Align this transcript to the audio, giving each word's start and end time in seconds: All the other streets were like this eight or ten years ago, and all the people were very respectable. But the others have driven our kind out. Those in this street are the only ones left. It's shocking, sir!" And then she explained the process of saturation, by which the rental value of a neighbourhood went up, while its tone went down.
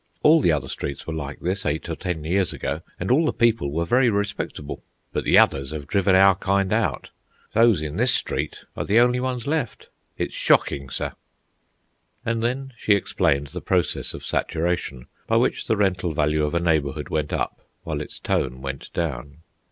All 0.23 0.41
the 0.41 0.51
other 0.51 0.67
streets 0.67 1.05
were 1.05 1.13
like 1.13 1.41
this 1.41 1.63
eight 1.63 1.87
or 1.87 1.95
ten 1.95 2.23
years 2.23 2.53
ago, 2.53 2.81
and 2.99 3.11
all 3.11 3.23
the 3.23 3.31
people 3.31 3.71
were 3.71 3.85
very 3.85 4.09
respectable. 4.09 4.81
But 5.13 5.25
the 5.25 5.37
others 5.37 5.69
have 5.69 5.85
driven 5.85 6.15
our 6.15 6.33
kind 6.33 6.73
out. 6.73 7.11
Those 7.53 7.83
in 7.83 7.97
this 7.97 8.11
street 8.11 8.65
are 8.75 8.83
the 8.83 8.99
only 8.99 9.19
ones 9.19 9.45
left. 9.45 9.89
It's 10.17 10.33
shocking, 10.33 10.89
sir!" 10.89 11.13
And 12.25 12.41
then 12.41 12.73
she 12.77 12.93
explained 12.95 13.49
the 13.49 13.61
process 13.61 14.15
of 14.15 14.25
saturation, 14.25 15.05
by 15.27 15.35
which 15.35 15.67
the 15.67 15.77
rental 15.77 16.13
value 16.15 16.45
of 16.45 16.55
a 16.55 16.59
neighbourhood 16.59 17.09
went 17.09 17.31
up, 17.31 17.61
while 17.83 18.01
its 18.01 18.17
tone 18.19 18.59
went 18.63 18.91
down. 18.93 19.43